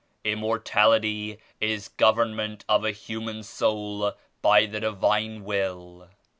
[0.23, 6.09] Immortality is government of a human soul by the Divine Will."